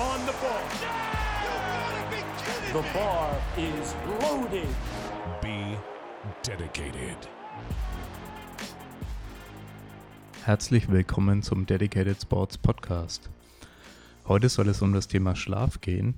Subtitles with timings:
[0.00, 0.64] on the ball.
[2.72, 4.68] The bar is loaded.
[5.42, 5.76] Be
[6.42, 7.28] dedicated.
[10.44, 13.28] Herzlich willkommen zum Dedicated Sports Podcast.
[14.26, 16.14] Heute soll es um das Thema Schlaf gehen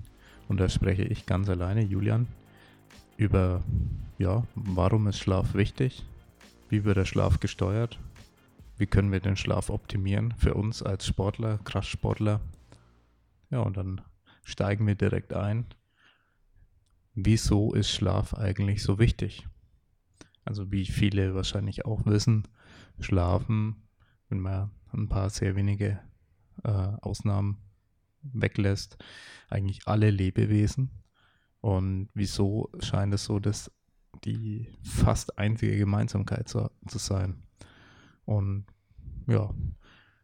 [0.49, 2.29] und da spreche ich ganz alleine, Julian,
[3.17, 3.63] über,
[4.19, 6.05] ja, warum ist Schlaf wichtig?
[6.69, 7.99] Wie wird der Schlaf gesteuert?
[8.79, 12.41] Wie können wir den Schlaf optimieren für uns als Sportler, Kraftsportler?
[13.53, 14.01] Ja, und dann
[14.43, 15.67] steigen wir direkt ein
[17.15, 19.47] wieso ist Schlaf eigentlich so wichtig?
[20.45, 22.49] Also wie viele wahrscheinlich auch wissen,
[22.99, 23.89] schlafen,
[24.29, 26.01] wenn man ein paar sehr wenige
[26.65, 27.59] äh, Ausnahmen
[28.23, 28.99] weglässt,
[29.49, 30.91] eigentlich alle Lebewesen.
[31.61, 33.71] Und wieso scheint es so, dass
[34.25, 37.43] die fast einzige Gemeinsamkeit zu, zu sein?
[38.25, 38.67] Und
[39.29, 39.53] ja,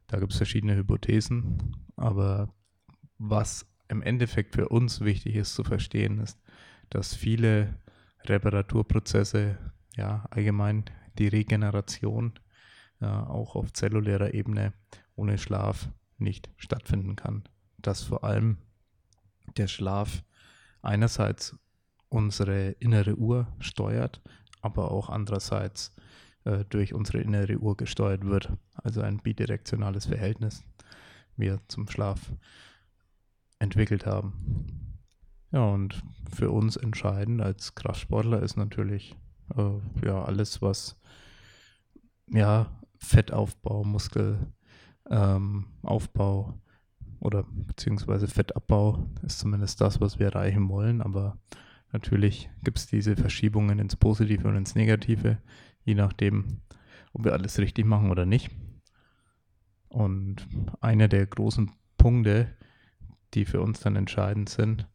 [0.09, 2.53] da gibt es verschiedene Hypothesen, aber
[3.19, 6.41] was im Endeffekt für uns wichtig ist zu verstehen, ist,
[6.91, 7.75] dass viele
[8.25, 9.59] Reparaturprozesse,
[9.97, 10.85] ja, allgemein
[11.19, 12.39] die Regeneration,
[13.01, 14.73] ja, auch auf zellulärer Ebene
[15.17, 15.89] ohne Schlaf
[16.19, 17.45] nicht stattfinden kann.
[17.79, 18.59] Dass vor allem
[19.57, 20.23] der Schlaf
[20.83, 21.57] einerseits
[22.09, 24.21] unsere innere Uhr steuert,
[24.61, 25.95] aber auch andererseits
[26.45, 28.53] äh, durch unsere innere Uhr gesteuert wird.
[28.75, 30.65] Also ein bidirektionales Verhältnis
[31.39, 32.33] wir zum Schlaf
[33.59, 34.33] entwickelt haben.
[35.51, 39.17] Ja, und für uns entscheidend als Kraftsportler ist natürlich
[39.57, 41.01] äh, ja alles, was
[42.31, 44.41] ja Fettaufbau, Muskelaufbau
[45.11, 46.61] ähm,
[47.21, 51.01] oder beziehungsweise Fettabbau ist zumindest das, was wir erreichen wollen.
[51.01, 51.39] Aber
[51.93, 55.39] natürlich gibt es diese Verschiebungen ins Positive und ins Negative,
[55.85, 56.61] je nachdem,
[57.13, 58.51] ob wir alles richtig machen oder nicht.
[59.89, 60.47] Und
[60.81, 62.55] einer der großen Punkte,
[63.35, 64.87] die für uns dann entscheidend sind,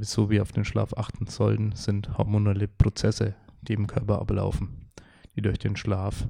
[0.00, 4.90] so wie auf den Schlaf achten sollten, sind hormonelle Prozesse, die im Körper ablaufen,
[5.34, 6.28] die durch den Schlaf,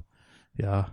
[0.53, 0.91] ja,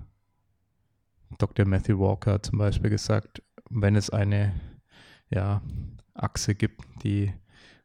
[1.38, 1.66] Dr.
[1.66, 4.55] Matthew Walker hat zum Beispiel gesagt, wenn es eine
[5.28, 5.62] ja,
[6.15, 7.33] Achse gibt, die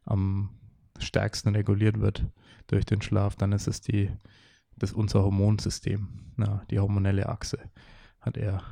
[0.06, 0.50] am
[0.98, 2.26] stärksten reguliert wird
[2.68, 4.10] durch den Schlaf, dann ist es die,
[4.78, 7.60] das unser Hormonsystem, ja, die hormonelle Achse,
[8.22, 8.64] hat er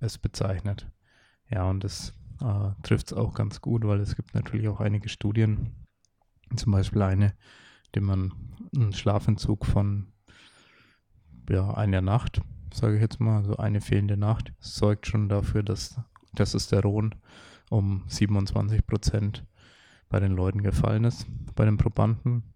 [0.00, 0.90] es bezeichnet.
[1.50, 5.08] Ja, und das äh, trifft es auch ganz gut, weil es gibt natürlich auch einige
[5.08, 5.72] Studien,
[6.54, 7.34] zum Beispiel eine,
[7.94, 8.32] die man
[8.74, 10.12] einen Schlafentzug von
[11.48, 12.40] ja, einer Nacht,
[12.72, 16.00] sage ich jetzt mal, also eine fehlende Nacht, sorgt schon dafür, dass
[16.36, 17.14] Testosteron
[17.70, 19.44] um 27 Prozent
[20.08, 22.54] bei den Leuten gefallen ist, bei den Probanden.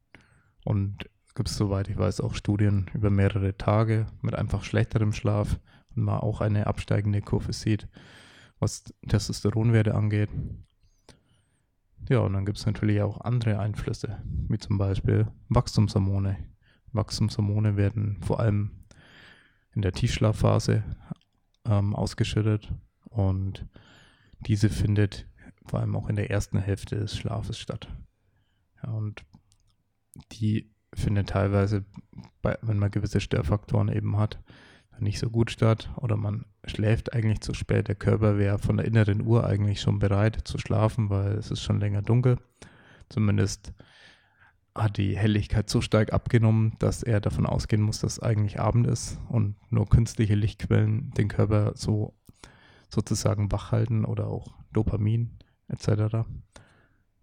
[0.64, 5.58] Und gibt es, soweit ich weiß, auch Studien über mehrere Tage mit einfach schlechterem Schlaf
[5.97, 7.88] und man auch eine absteigende Kurve sieht
[8.60, 10.31] was Testosteronwerte angeht.
[12.09, 16.37] Ja, und dann gibt es natürlich auch andere Einflüsse, wie zum Beispiel Wachstumshormone.
[16.93, 18.71] Wachstumshormone werden vor allem
[19.75, 20.84] in der Tiefschlafphase
[21.65, 22.72] ähm, ausgeschüttet
[23.04, 23.66] und
[24.41, 25.27] diese findet
[25.66, 27.88] vor allem auch in der ersten Hälfte des Schlafes statt.
[28.82, 29.25] Ja, und
[30.32, 31.84] die findet teilweise,
[32.42, 34.42] bei, wenn man gewisse Störfaktoren eben hat,
[34.99, 37.89] nicht so gut statt oder man schläft eigentlich zu spät.
[37.89, 41.62] Der Körper wäre von der inneren Uhr eigentlich schon bereit zu schlafen, weil es ist
[41.62, 42.39] schon länger dunkel.
[43.09, 43.73] Zumindest
[44.75, 49.19] hat die Helligkeit so stark abgenommen, dass er davon ausgehen muss, dass eigentlich Abend ist
[49.28, 52.15] und nur künstliche Lichtquellen den Körper so
[52.89, 56.27] sozusagen wach halten oder auch Dopamin etc.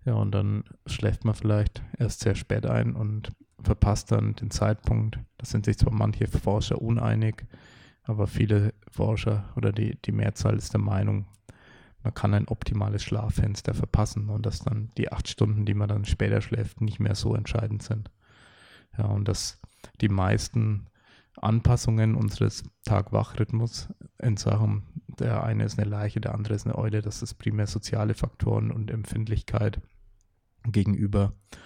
[0.05, 3.31] Ja, und dann schläft man vielleicht erst sehr spät ein und
[3.67, 5.19] verpasst dann den Zeitpunkt.
[5.37, 7.45] Da sind sich zwar manche Forscher uneinig,
[8.03, 11.27] aber viele Forscher oder die, die Mehrzahl ist der Meinung,
[12.01, 16.05] man kann ein optimales Schlaffenster verpassen und dass dann die acht Stunden, die man dann
[16.05, 18.09] später schläft, nicht mehr so entscheidend sind.
[18.97, 19.59] Ja, und dass
[19.99, 20.87] die meisten
[21.35, 23.89] Anpassungen unseres Tag-Wach-Rhythmus
[24.19, 24.83] in Sachen,
[25.19, 28.71] der eine ist eine Leiche, der andere ist eine Eule, das ist primär soziale Faktoren
[28.71, 29.81] und Empfindlichkeit
[30.63, 31.57] gegenüber äh,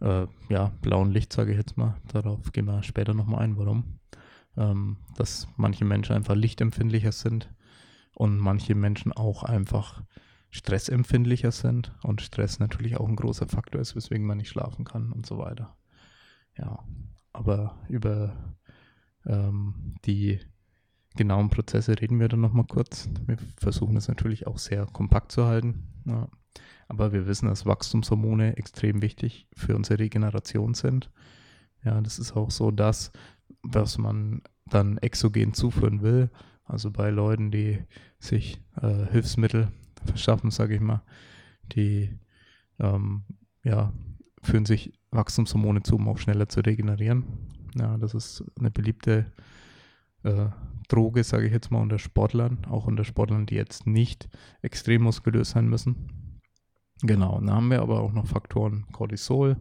[0.00, 1.96] ja, blauen Licht, sage ich jetzt mal.
[2.08, 4.00] Darauf gehen wir später nochmal ein, warum.
[4.56, 7.52] Ähm, dass manche Menschen einfach lichtempfindlicher sind
[8.14, 10.02] und manche Menschen auch einfach
[10.50, 15.10] stressempfindlicher sind und Stress natürlich auch ein großer Faktor ist, weswegen man nicht schlafen kann
[15.10, 15.76] und so weiter.
[16.56, 16.84] Ja,
[17.32, 18.56] aber über
[19.26, 20.38] ähm, die
[21.16, 23.08] genauen Prozesse reden wir dann nochmal kurz.
[23.26, 25.88] Wir versuchen es natürlich auch sehr kompakt zu halten.
[26.04, 26.28] Ja.
[26.88, 31.10] Aber wir wissen, dass Wachstumshormone extrem wichtig für unsere Regeneration sind.
[31.84, 33.12] Ja, das ist auch so das,
[33.62, 36.30] was man dann exogen zuführen will.
[36.64, 37.78] Also bei Leuten, die
[38.18, 39.68] sich äh, Hilfsmittel
[40.04, 41.02] verschaffen, sage ich mal,
[41.72, 42.10] die
[42.78, 43.24] ähm,
[43.62, 43.92] ja,
[44.42, 47.24] führen sich Wachstumshormone zu, um auch schneller zu regenerieren.
[47.74, 49.32] Ja, das ist eine beliebte
[50.22, 50.46] äh,
[50.88, 54.28] Droge, sage ich jetzt mal, unter Sportlern, auch unter Sportlern, die jetzt nicht
[54.62, 56.23] extrem muskulös sein müssen.
[57.06, 59.58] Genau, dann haben wir aber auch noch Faktoren Cortisol,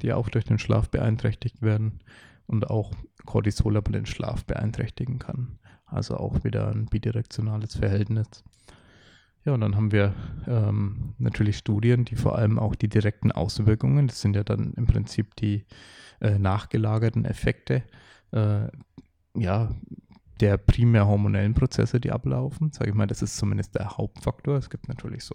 [0.00, 1.98] die auch durch den Schlaf beeinträchtigt werden
[2.46, 2.92] und auch
[3.26, 5.58] Cortisol aber den Schlaf beeinträchtigen kann.
[5.86, 8.44] Also auch wieder ein bidirektionales Verhältnis.
[9.44, 10.14] Ja, und dann haben wir
[10.46, 14.86] ähm, natürlich Studien, die vor allem auch die direkten Auswirkungen, das sind ja dann im
[14.86, 15.64] Prinzip die
[16.20, 17.82] äh, nachgelagerten Effekte,
[18.30, 18.68] äh,
[19.36, 19.68] ja,
[20.38, 22.70] der primär hormonellen Prozesse, die ablaufen.
[22.70, 24.56] Sage ich mal, das ist zumindest der Hauptfaktor.
[24.58, 25.34] Es gibt natürlich so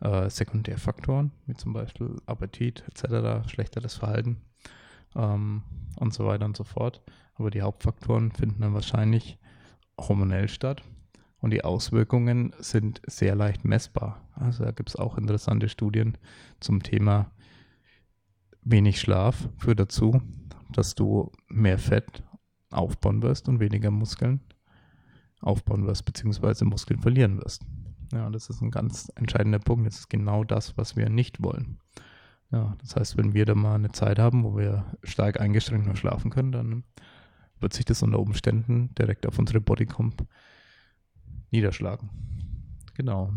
[0.00, 4.38] äh, Sekundärfaktoren, wie zum Beispiel Appetit etc., schlechteres Verhalten
[5.16, 5.62] ähm,
[5.96, 7.02] und so weiter und so fort.
[7.34, 9.38] Aber die Hauptfaktoren finden dann wahrscheinlich
[9.98, 10.82] hormonell statt
[11.40, 14.20] und die Auswirkungen sind sehr leicht messbar.
[14.34, 16.18] Also da gibt es auch interessante Studien
[16.60, 17.30] zum Thema
[18.62, 20.20] wenig Schlaf führt dazu,
[20.72, 22.22] dass du mehr Fett
[22.70, 24.40] aufbauen wirst und weniger Muskeln
[25.40, 27.64] aufbauen wirst, beziehungsweise Muskeln verlieren wirst.
[28.12, 29.86] Ja, das ist ein ganz entscheidender Punkt.
[29.86, 31.78] Das ist genau das, was wir nicht wollen.
[32.50, 35.96] Ja, das heißt, wenn wir da mal eine Zeit haben, wo wir stark eingeschränkt nur
[35.96, 36.84] schlafen können, dann
[37.60, 40.26] wird sich das unter Umständen direkt auf unsere Bodycomp
[41.50, 42.10] niederschlagen.
[42.94, 43.32] Genau.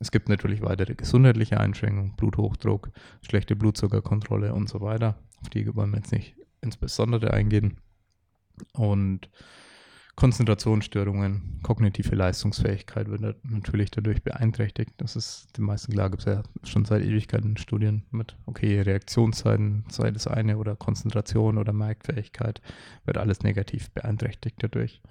[0.00, 2.90] Es gibt natürlich weitere gesundheitliche Einschränkungen, Bluthochdruck,
[3.22, 5.16] schlechte Blutzuckerkontrolle und so weiter.
[5.40, 7.78] Auf die wollen wir jetzt nicht insbesondere eingehen.
[8.72, 9.30] Und
[10.18, 14.90] Konzentrationsstörungen, kognitive Leistungsfähigkeit wird natürlich dadurch beeinträchtigt.
[14.96, 19.84] Das ist den meisten klar, gibt es ja schon seit Ewigkeiten Studien mit, okay, Reaktionszeiten,
[19.88, 22.60] sei das eine oder Konzentration oder Merkfähigkeit,
[23.04, 25.02] wird alles negativ beeinträchtigt dadurch.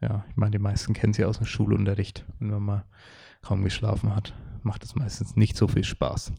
[0.00, 2.24] Ja, ich meine, die meisten kennen sie aus dem Schulunterricht.
[2.38, 2.84] Wenn man
[3.42, 6.32] kaum geschlafen hat, macht es meistens nicht so viel Spaß.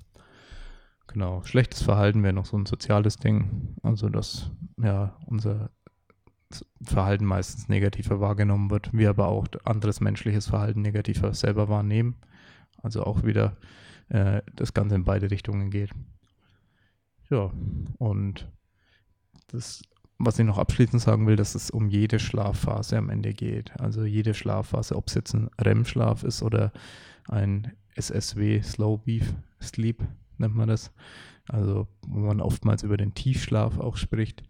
[1.07, 3.75] Genau, schlechtes Verhalten wäre noch so ein soziales Ding.
[3.83, 4.51] Also, dass
[4.81, 5.69] ja unser
[6.81, 12.15] Verhalten meistens negativer wahrgenommen wird, wir aber auch anderes menschliches Verhalten negativer selber wahrnehmen.
[12.81, 13.57] Also auch wieder
[14.09, 15.91] äh, das Ganze in beide Richtungen geht.
[17.29, 17.51] Ja,
[17.97, 18.47] und
[19.47, 19.81] das,
[20.19, 23.79] was ich noch abschließend sagen will, dass es um jede Schlafphase am Ende geht.
[23.79, 26.71] Also jede Schlafphase, ob es jetzt ein REM-Schlaf ist oder
[27.27, 30.03] ein SSW, Slow Beef Sleep
[30.37, 30.91] nennt man das.
[31.47, 34.43] Also wo man oftmals über den Tiefschlaf auch spricht.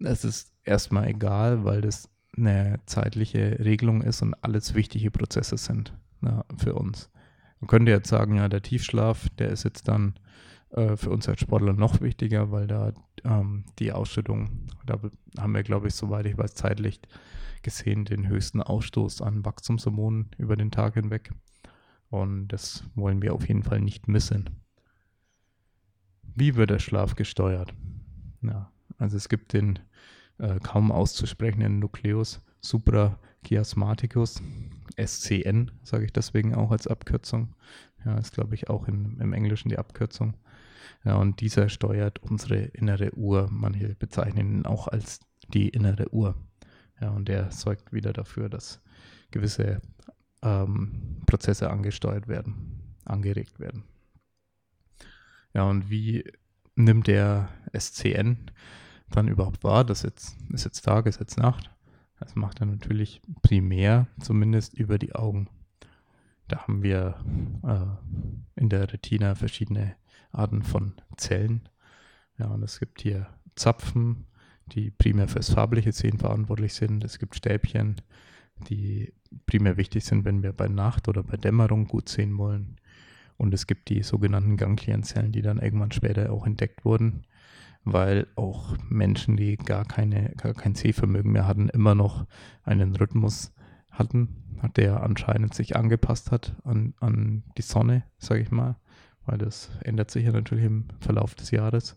[0.00, 5.92] Es ist erstmal egal, weil das eine zeitliche Regelung ist und alles wichtige Prozesse sind
[6.20, 7.10] na, für uns.
[7.60, 10.14] Man könnte jetzt sagen, ja, der Tiefschlaf, der ist jetzt dann
[10.70, 12.92] äh, für uns als Sportler noch wichtiger, weil da
[13.24, 15.00] ähm, die Ausschüttung, da
[15.38, 17.00] haben wir, glaube ich, soweit ich weiß, zeitlich
[17.62, 21.32] gesehen den höchsten Ausstoß an Wachstumshormonen über den Tag hinweg.
[22.10, 24.50] Und das wollen wir auf jeden Fall nicht missen.
[26.22, 27.74] Wie wird der Schlaf gesteuert?
[28.42, 29.80] Ja, also es gibt den
[30.38, 34.42] äh, kaum auszusprechenden Nucleus suprachiasmaticus,
[34.96, 37.54] SCN, sage ich deswegen auch als Abkürzung.
[38.04, 40.34] Ja, ist glaube ich auch in, im Englischen die Abkürzung.
[41.04, 43.48] Ja, und dieser steuert unsere innere Uhr.
[43.50, 45.20] Manche bezeichnen ihn auch als
[45.52, 46.34] die innere Uhr.
[47.00, 48.80] Ja, und der sorgt wieder dafür, dass
[49.30, 49.80] gewisse
[50.42, 53.84] ähm, Prozesse angesteuert werden, angeregt werden.
[55.54, 56.24] Ja, und wie
[56.74, 58.50] nimmt der SCN
[59.10, 61.70] dann überhaupt wahr, dass jetzt, ist jetzt Tag, ist jetzt Nacht?
[62.20, 65.48] Das macht er natürlich primär, zumindest über die Augen.
[66.48, 67.16] Da haben wir
[67.62, 69.94] äh, in der Retina verschiedene
[70.32, 71.68] Arten von Zellen.
[72.38, 74.26] Ja, und es gibt hier Zapfen,
[74.66, 77.04] die primär fürs farbliche Sehen verantwortlich sind.
[77.04, 78.00] Es gibt Stäbchen,
[78.68, 79.12] die
[79.46, 82.76] primär wichtig sind, wenn wir bei Nacht oder bei Dämmerung gut sehen wollen.
[83.36, 87.24] Und es gibt die sogenannten Ganglienzellen, die dann irgendwann später auch entdeckt wurden,
[87.92, 92.26] weil auch Menschen, die gar, keine, gar kein Sehvermögen mehr hatten, immer noch
[92.64, 93.52] einen Rhythmus
[93.90, 94.28] hatten,
[94.76, 98.76] der anscheinend sich angepasst hat an, an die Sonne, sage ich mal,
[99.26, 101.96] weil das ändert sich ja natürlich im Verlauf des Jahres.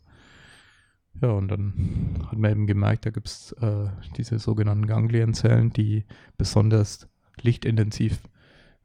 [1.21, 6.05] Ja, und dann hat man eben gemerkt, da gibt es äh, diese sogenannten Ganglienzellen, die
[6.37, 7.09] besonders
[7.41, 8.21] lichtintensiv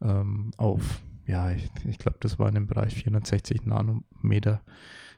[0.02, 4.62] ähm, auf, ja, ich, ich glaube, das war in dem Bereich 460 Nanometer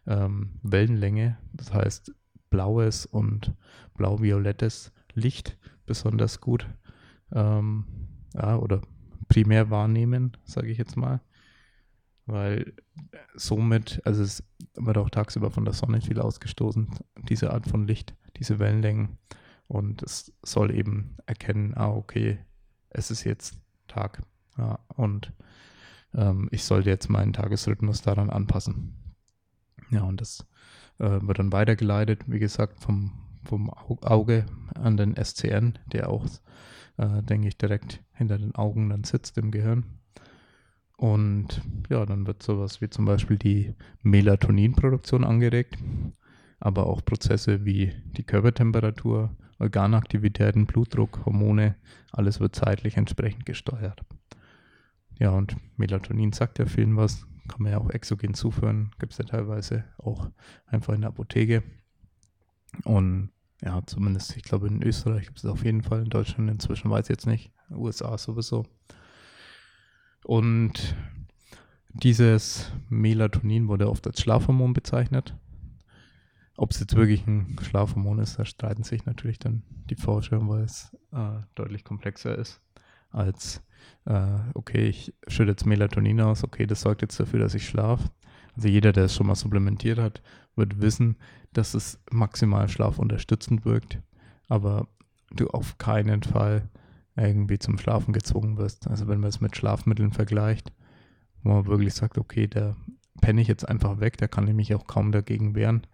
[0.08, 2.12] ähm, Wellenlänge, das heißt
[2.50, 3.54] blaues und
[3.94, 6.66] blau-violettes Licht besonders gut
[7.32, 7.84] ähm,
[8.34, 8.80] ja, oder
[9.28, 11.20] primär wahrnehmen, sage ich jetzt mal.
[12.26, 12.74] Weil
[13.34, 14.42] somit, also es
[14.74, 16.88] wird auch tagsüber von der Sonne viel ausgestoßen,
[17.28, 19.18] diese Art von Licht, diese Wellenlängen.
[19.66, 22.38] Und es soll eben erkennen, ah, okay,
[22.90, 24.22] es ist jetzt Tag.
[24.56, 25.32] Ja, und
[26.14, 29.07] ähm, ich sollte jetzt meinen Tagesrhythmus daran anpassen.
[29.90, 30.46] Ja, und das
[30.98, 33.12] äh, wird dann weitergeleitet, wie gesagt, vom,
[33.44, 36.26] vom Auge an den SCN, der auch,
[36.96, 39.84] äh, denke ich, direkt hinter den Augen dann sitzt im Gehirn.
[40.96, 45.78] Und ja, dann wird sowas wie zum Beispiel die Melatoninproduktion angeregt,
[46.58, 49.30] aber auch Prozesse wie die Körpertemperatur,
[49.60, 51.76] Organaktivitäten, Blutdruck, Hormone,
[52.10, 54.02] alles wird zeitlich entsprechend gesteuert.
[55.20, 59.18] Ja, und Melatonin sagt ja vielen was, kann man ja auch exogen zuführen, gibt es
[59.18, 60.30] ja teilweise auch
[60.66, 61.62] einfach in der Apotheke.
[62.84, 63.30] Und
[63.62, 67.06] ja, zumindest, ich glaube, in Österreich gibt es auf jeden Fall, in Deutschland inzwischen weiß
[67.06, 68.66] ich jetzt nicht, USA sowieso.
[70.24, 70.94] Und
[71.94, 75.34] dieses Melatonin wurde oft als Schlafhormon bezeichnet.
[76.56, 80.64] Ob es jetzt wirklich ein Schlafhormon ist, da streiten sich natürlich dann die Forscher, weil
[80.64, 82.60] es äh, deutlich komplexer ist
[83.10, 83.62] als,
[84.54, 88.10] okay, ich schütte jetzt Melatonin aus, okay, das sorgt jetzt dafür, dass ich schlafe.
[88.56, 90.22] Also jeder, der es schon mal supplementiert hat,
[90.56, 91.16] wird wissen,
[91.52, 94.00] dass es maximal schlafunterstützend wirkt,
[94.48, 94.88] aber
[95.30, 96.68] du auf keinen Fall
[97.16, 98.88] irgendwie zum Schlafen gezwungen wirst.
[98.88, 100.72] Also wenn man es mit Schlafmitteln vergleicht,
[101.42, 102.76] wo man wirklich sagt, okay, da
[103.20, 105.86] penne ich jetzt einfach weg, da kann ich mich auch kaum dagegen wehren,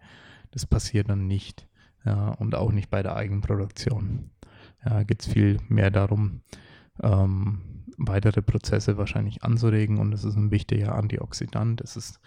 [0.51, 1.67] das passiert dann nicht.
[2.05, 4.29] Ja, und auch nicht bei der Eigenproduktion.
[4.85, 6.41] Ja, geht es viel mehr darum,
[7.01, 7.61] ähm,
[7.97, 11.81] weitere Prozesse wahrscheinlich anzuregen und es ist ein wichtiger Antioxidant.
[11.81, 12.19] Es, ist,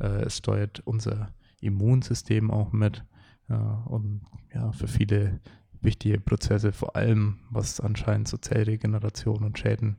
[0.00, 3.04] äh, es steuert unser Immunsystem auch mit
[3.48, 4.22] äh, und
[4.54, 5.40] ja, für viele
[5.80, 9.98] wichtige Prozesse, vor allem was anscheinend so Zellregeneration und Schäden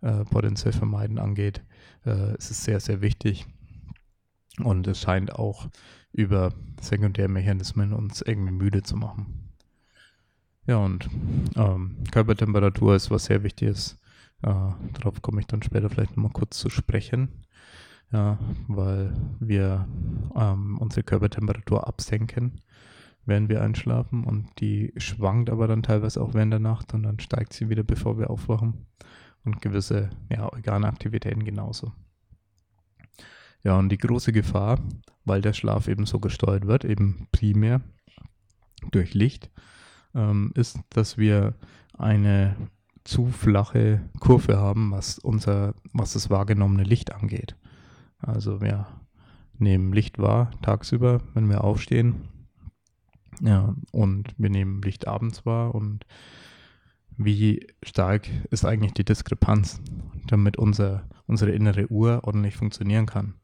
[0.00, 1.62] äh, potenziell vermeiden angeht,
[2.06, 3.46] äh, ist es sehr, sehr wichtig.
[4.62, 5.68] Und es scheint auch
[6.12, 9.47] über Sekundärmechanismen uns irgendwie müde zu machen.
[10.68, 11.08] Ja, und
[11.56, 13.98] ähm, Körpertemperatur ist was sehr Wichtiges.
[14.42, 17.42] Äh, darauf komme ich dann später vielleicht nochmal kurz zu sprechen.
[18.12, 19.88] Ja, weil wir
[20.36, 22.60] ähm, unsere Körpertemperatur absenken,
[23.24, 27.18] während wir einschlafen und die schwankt aber dann teilweise auch während der Nacht und dann
[27.18, 28.86] steigt sie wieder, bevor wir aufwachen
[29.44, 31.92] und gewisse ja, Organaktivitäten genauso.
[33.62, 34.80] Ja, und die große Gefahr,
[35.24, 37.80] weil der Schlaf eben so gesteuert wird, eben primär
[38.90, 39.50] durch Licht,
[40.18, 41.54] ähm, ist, dass wir
[41.96, 42.56] eine
[43.04, 47.56] zu flache Kurve haben, was unser, was das wahrgenommene Licht angeht.
[48.18, 48.86] Also wir
[49.58, 52.28] nehmen Licht wahr tagsüber, wenn wir aufstehen.
[53.40, 56.04] Ja, und wir nehmen Licht abends wahr und
[57.16, 59.80] wie stark ist eigentlich die Diskrepanz,
[60.26, 63.34] damit unser, unsere innere Uhr ordentlich funktionieren kann.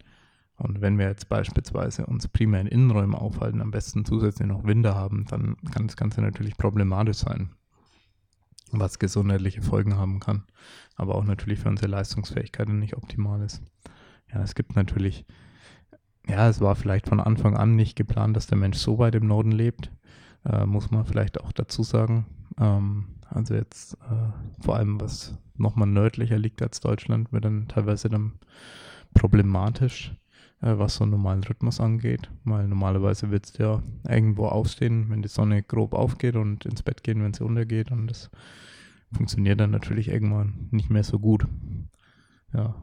[0.57, 4.95] Und wenn wir jetzt beispielsweise uns primär in Innenräumen aufhalten, am besten zusätzlich noch Winde
[4.95, 7.51] haben, dann kann das Ganze natürlich problematisch sein,
[8.71, 10.45] was gesundheitliche Folgen haben kann,
[10.97, 13.63] aber auch natürlich für unsere Leistungsfähigkeit nicht optimal ist.
[14.33, 15.25] Ja, es gibt natürlich,
[16.29, 19.27] ja, es war vielleicht von Anfang an nicht geplant, dass der Mensch so weit im
[19.27, 19.91] Norden lebt,
[20.45, 22.27] äh, muss man vielleicht auch dazu sagen.
[22.59, 28.09] Ähm, also jetzt äh, vor allem, was nochmal nördlicher liegt als Deutschland, wird dann teilweise
[28.09, 28.35] dann
[29.15, 30.15] problematisch
[30.61, 32.31] was so einen normalen Rhythmus angeht.
[32.45, 37.03] Weil normalerweise wird es ja irgendwo aufstehen, wenn die Sonne grob aufgeht und ins Bett
[37.03, 37.91] gehen, wenn sie untergeht.
[37.91, 38.31] Und das
[39.13, 41.47] funktioniert dann natürlich irgendwann nicht mehr so gut.
[42.53, 42.75] Ja.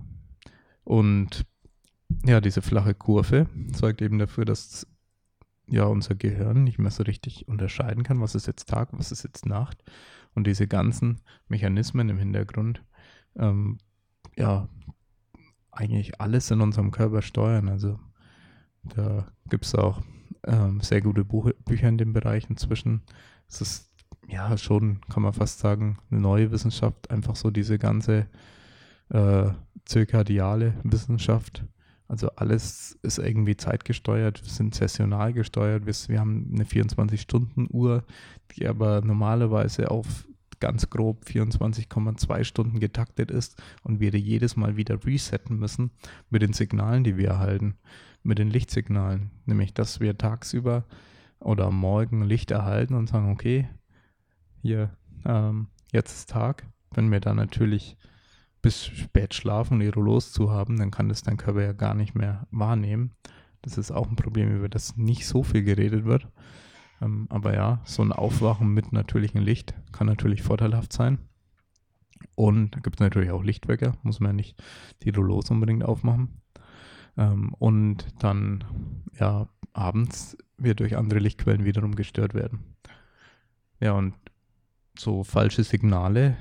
[0.83, 1.45] Und
[2.25, 4.87] ja, diese flache Kurve sorgt eben dafür, dass
[5.67, 9.23] ja unser Gehirn nicht mehr so richtig unterscheiden kann, was ist jetzt Tag, was ist
[9.23, 9.83] jetzt Nacht.
[10.33, 12.83] Und diese ganzen Mechanismen im Hintergrund
[13.35, 13.77] ähm,
[14.37, 14.67] ja,
[15.71, 17.69] eigentlich alles in unserem Körper steuern.
[17.69, 17.99] Also
[18.83, 20.01] da gibt es auch
[20.45, 23.01] ähm, sehr gute Buch Bücher in dem Bereich inzwischen.
[23.47, 23.89] Es ist
[24.27, 28.27] ja schon, kann man fast sagen, eine neue Wissenschaft, einfach so diese ganze
[29.09, 29.49] äh,
[29.85, 31.65] zirkadiale Wissenschaft.
[32.07, 38.03] Also alles ist irgendwie zeitgesteuert, wir sind sessional gesteuert, wir, wir haben eine 24-Stunden-Uhr,
[38.51, 40.27] die aber normalerweise auf
[40.61, 45.91] ganz grob 24,2 Stunden getaktet ist und wir jedes Mal wieder resetten müssen
[46.29, 47.75] mit den Signalen, die wir erhalten,
[48.23, 49.31] mit den Lichtsignalen.
[49.45, 50.85] Nämlich, dass wir tagsüber
[51.39, 53.67] oder Morgen Licht erhalten und sagen, okay,
[54.61, 56.65] hier, ähm, jetzt ist Tag.
[56.91, 57.97] Wenn wir dann natürlich
[58.61, 61.95] bis spät schlafen und ihre los zu haben, dann kann das dein Körper ja gar
[61.95, 63.11] nicht mehr wahrnehmen.
[63.61, 66.27] Das ist auch ein Problem, über das nicht so viel geredet wird.
[67.01, 71.19] Ähm, aber ja, so ein Aufwachen mit natürlichem Licht kann natürlich vorteilhaft sein.
[72.35, 74.63] Und da gibt es natürlich auch Lichtwecker, muss man ja nicht
[75.03, 76.41] die Rollos unbedingt aufmachen.
[77.17, 78.63] Ähm, und dann,
[79.19, 82.75] ja, abends wird durch andere Lichtquellen wiederum gestört werden.
[83.79, 84.13] Ja, und
[84.97, 86.37] so falsche Signale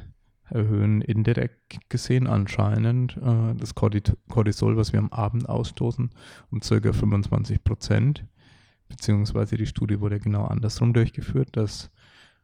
[0.50, 6.10] erhöhen indirekt gesehen anscheinend äh, das Cortisol, was wir am Abend ausstoßen,
[6.50, 6.92] um ca.
[6.92, 8.24] 25 Prozent.
[8.90, 11.90] Beziehungsweise die Studie wurde genau andersrum durchgeführt, dass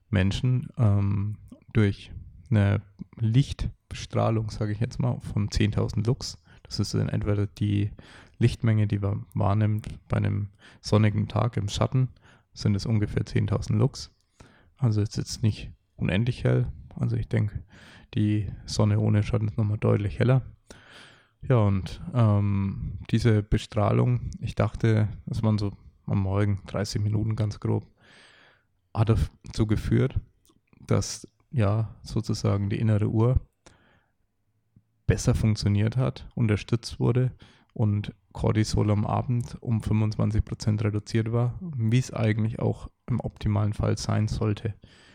[0.09, 1.37] Menschen ähm,
[1.73, 2.13] durch
[2.49, 2.81] eine
[3.19, 7.91] Lichtbestrahlung, sage ich jetzt mal, von 10.000 Lux, das ist in etwa die
[8.39, 10.49] Lichtmenge, die man wahrnimmt bei einem
[10.81, 12.09] sonnigen Tag im Schatten,
[12.55, 14.11] sind es ungefähr 10.000 Lux.
[14.79, 16.69] Also ist jetzt nicht unendlich hell.
[16.95, 17.63] Also ich denke,
[18.15, 20.43] die Sonne ohne Schatten ist nochmal deutlich heller.
[21.49, 25.73] Ja, und ähm, diese Bestrahlung, ich dachte, das waren so
[26.07, 27.87] am Morgen 30 Minuten ganz grob,
[28.95, 29.11] hat
[29.45, 30.19] dazu geführt,
[30.87, 33.41] dass ja sozusagen die innere Uhr
[35.07, 37.33] besser funktioniert hat, unterstützt wurde
[37.73, 43.97] und Cortisol am Abend um 25% reduziert war, wie es eigentlich auch im optimalen Fall
[43.97, 44.75] sein sollte.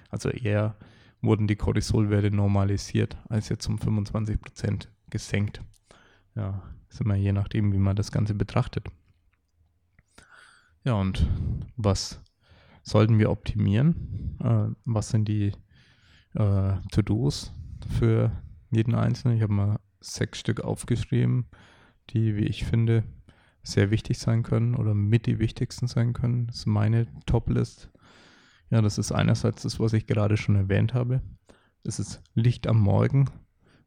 [0.10, 0.76] Also eher
[1.22, 5.62] wurden die Cortisolwerte normalisiert, als jetzt um 25% gesenkt.
[6.36, 8.88] Ja, ist immer je nachdem, wie man das Ganze betrachtet.
[10.84, 11.28] Ja, und
[11.78, 12.22] was
[12.84, 14.38] sollten wir optimieren?
[14.40, 15.52] Äh, was sind die
[16.34, 17.54] äh, To-Dos
[18.00, 18.32] für
[18.72, 19.38] jeden Einzelnen?
[19.38, 21.46] Ich habe mal sechs Stück aufgeschrieben,
[22.10, 23.04] die, wie ich finde,
[23.64, 26.48] sehr wichtig sein können oder mit die wichtigsten sein können.
[26.48, 27.92] Das ist meine Top-List.
[28.72, 31.22] Ja, das ist einerseits das, was ich gerade schon erwähnt habe.
[31.84, 33.30] Es ist Licht am Morgen.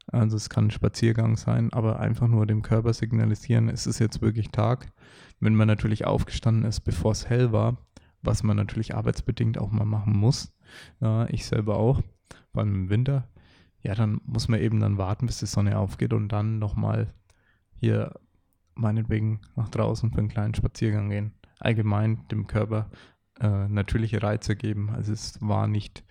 [0.06, 4.20] Also es kann ein Spaziergang sein, aber einfach nur dem Körper signalisieren, es ist jetzt
[4.20, 4.92] wirklich Tag.
[5.40, 7.78] Wenn man natürlich aufgestanden ist, bevor es hell war,
[8.22, 10.52] was man natürlich arbeitsbedingt auch mal machen muss,
[11.00, 12.02] ja, ich selber auch,
[12.52, 13.28] vor allem im Winter,
[13.82, 17.12] ja, dann muss man eben dann warten, bis die Sonne aufgeht und dann nochmal
[17.74, 18.14] hier
[18.74, 21.32] meinetwegen nach draußen für einen kleinen Spaziergang gehen.
[21.60, 22.90] Allgemein dem Körper
[23.40, 24.90] äh, natürliche Reize geben.
[24.90, 26.04] Also es war nicht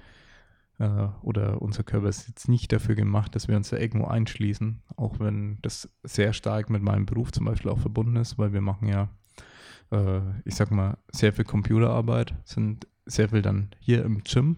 [0.79, 4.81] äh, oder unser Körper ist jetzt nicht dafür gemacht, dass wir uns da irgendwo einschließen,
[4.95, 8.61] auch wenn das sehr stark mit meinem Beruf zum Beispiel auch verbunden ist, weil wir
[8.61, 9.09] machen ja,
[9.91, 14.57] äh, ich sag mal, sehr viel Computerarbeit, sind sehr viel dann hier im Gym,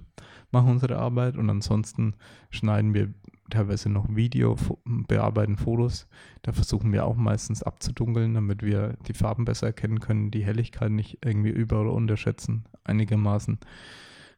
[0.51, 2.15] machen unsere Arbeit und ansonsten
[2.49, 3.13] schneiden wir
[3.49, 6.07] teilweise noch Video, bearbeiten Fotos.
[6.41, 10.91] Da versuchen wir auch meistens abzudunkeln, damit wir die Farben besser erkennen können, die Helligkeit
[10.91, 13.59] nicht irgendwie über- oder unterschätzen, einigermaßen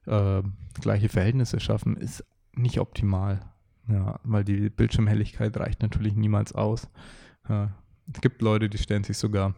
[0.08, 0.44] äh,
[0.82, 3.40] gleiche Verhältnisse schaffen, ist nicht optimal.
[3.90, 6.90] Ja, weil die Bildschirmhelligkeit reicht natürlich niemals aus.
[7.48, 7.74] Ja,
[8.14, 9.56] es gibt Leute, die stellen sich sogar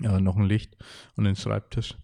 [0.00, 0.76] ja, noch ein Licht
[1.16, 1.96] und den Schreibtisch.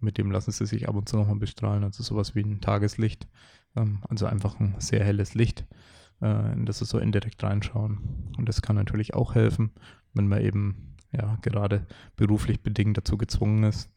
[0.00, 1.84] Mit dem lassen sie sich ab und zu nochmal bestrahlen.
[1.84, 3.28] Also sowas wie ein Tageslicht.
[3.76, 5.66] Ähm, also einfach ein sehr helles Licht,
[6.22, 8.32] äh, in das sie so indirekt reinschauen.
[8.36, 9.72] Und das kann natürlich auch helfen,
[10.14, 13.90] wenn man eben ja gerade beruflich bedingt dazu gezwungen ist,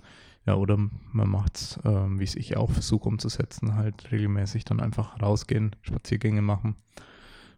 [0.47, 4.79] ja, oder man macht es, ähm, wie es ich auch versuche umzusetzen, halt regelmäßig dann
[4.79, 6.77] einfach rausgehen, Spaziergänge machen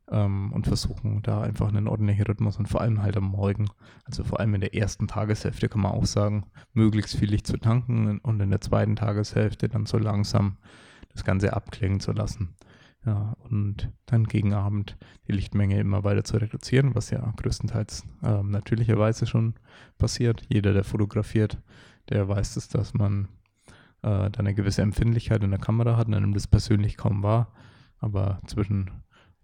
[0.10, 3.68] ähm, und versuchen da einfach einen ordentlichen Rhythmus und vor allem halt am Morgen,
[4.06, 7.58] also vor allem in der ersten Tageshälfte kann man auch sagen, möglichst viel Licht zu
[7.58, 10.58] tanken und in der zweiten Tageshälfte dann so langsam
[11.14, 12.56] das Ganze abklingen zu lassen.
[13.06, 14.98] Ja, und dann gegen Abend
[15.28, 19.54] die Lichtmenge immer weiter zu reduzieren, was ja größtenteils ähm, natürlicherweise schon
[19.98, 20.44] passiert.
[20.50, 21.58] Jeder, der fotografiert,
[22.10, 23.28] der weiß es, dass man
[24.02, 27.54] äh, da eine gewisse Empfindlichkeit in der Kamera hat und einem das persönlich kaum war.
[28.00, 28.92] Aber zwischen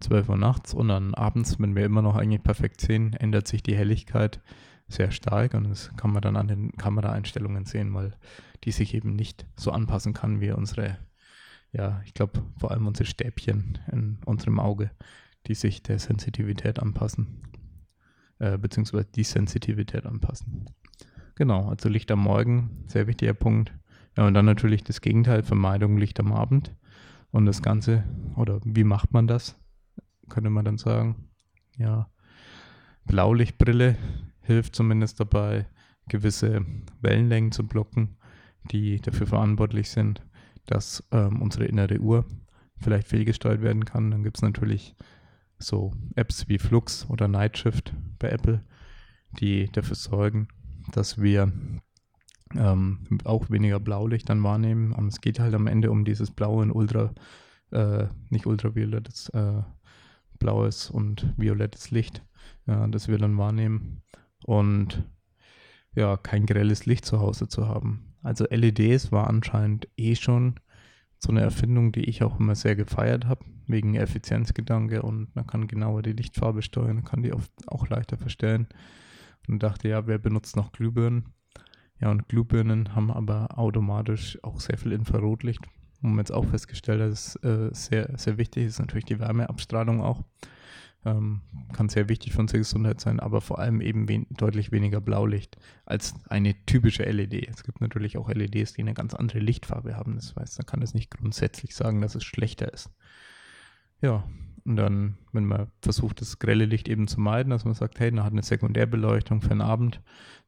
[0.00, 3.62] 12 Uhr nachts und dann abends, wenn wir immer noch eigentlich perfekt sehen, ändert sich
[3.62, 4.40] die Helligkeit
[4.88, 8.16] sehr stark und das kann man dann an den Kameraeinstellungen sehen, weil
[8.64, 10.98] die sich eben nicht so anpassen kann wie unsere,
[11.72, 14.90] ja, ich glaube vor allem unsere Stäbchen in unserem Auge,
[15.46, 17.42] die sich der Sensitivität anpassen,
[18.38, 20.66] äh, beziehungsweise die Sensitivität anpassen.
[21.36, 23.72] Genau, also Licht am Morgen, sehr wichtiger Punkt.
[24.16, 26.74] Ja, und dann natürlich das Gegenteil, Vermeidung Licht am Abend.
[27.30, 28.04] Und das Ganze,
[28.36, 29.54] oder wie macht man das?
[30.30, 31.28] Könnte man dann sagen.
[31.76, 32.08] Ja,
[33.04, 33.96] Blaulichtbrille
[34.40, 35.66] hilft zumindest dabei,
[36.08, 36.64] gewisse
[37.02, 38.16] Wellenlängen zu blocken,
[38.70, 40.22] die dafür verantwortlich sind,
[40.64, 42.24] dass ähm, unsere innere Uhr
[42.78, 44.10] vielleicht fehlgesteuert werden kann.
[44.10, 44.96] Dann gibt es natürlich
[45.58, 48.64] so Apps wie Flux oder Nightshift bei Apple,
[49.38, 50.48] die dafür sorgen,
[50.92, 51.52] dass wir
[52.54, 54.92] ähm, auch weniger Blaulicht dann wahrnehmen.
[54.92, 57.12] Und es geht halt am Ende um dieses blaue und ultra,
[57.72, 59.62] äh, nicht ultraviolettes, äh,
[60.38, 62.22] blaues und violettes Licht,
[62.66, 64.02] ja, das wir dann wahrnehmen.
[64.44, 65.04] Und
[65.94, 68.14] ja, kein grelles Licht zu Hause zu haben.
[68.22, 70.60] Also LEDs war anscheinend eh schon
[71.18, 75.66] so eine Erfindung, die ich auch immer sehr gefeiert habe, wegen Effizienzgedanke und man kann
[75.66, 78.68] genauer die Lichtfarbe steuern, kann die auch leichter verstellen
[79.48, 81.32] und dachte, ja, wer benutzt noch Glühbirnen?
[82.00, 85.60] Ja, und Glühbirnen haben aber automatisch auch sehr viel Infrarotlicht,
[86.00, 90.02] wo man jetzt auch festgestellt hat, ist äh, sehr, sehr wichtig, ist natürlich die Wärmeabstrahlung
[90.02, 90.22] auch.
[91.04, 95.00] Ähm, kann sehr wichtig für unsere Gesundheit sein, aber vor allem eben wen deutlich weniger
[95.00, 97.48] Blaulicht als eine typische LED.
[97.48, 100.16] Es gibt natürlich auch LEDs, die eine ganz andere Lichtfarbe haben.
[100.16, 102.90] Das heißt, man kann es nicht grundsätzlich sagen, dass es schlechter ist.
[104.02, 104.24] Ja,
[104.66, 108.10] und dann, wenn man versucht, das grelle Licht eben zu meiden, dass man sagt, hey,
[108.10, 110.00] man hat eine Sekundärbeleuchtung für den Abend,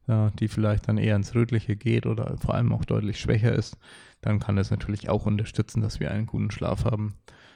[0.07, 3.77] ja, die vielleicht dann eher ins Rötliche geht oder vor allem auch deutlich schwächer ist,
[4.21, 7.15] dann kann das natürlich auch unterstützen, dass wir einen guten Schlaf haben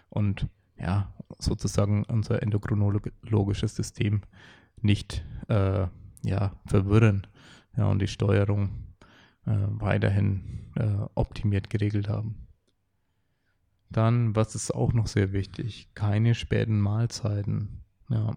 [0.09, 0.47] und
[0.79, 4.21] ja, sozusagen unser endokrinologisches System
[4.81, 5.87] nicht äh,
[6.23, 7.27] ja, verwirren
[7.75, 8.69] ja, und die Steuerung
[9.45, 12.42] äh, weiterhin äh, optimiert geregelt haben.
[13.93, 17.83] Dann, was ist auch noch sehr wichtig, keine späten Mahlzeiten.
[18.09, 18.35] Ja.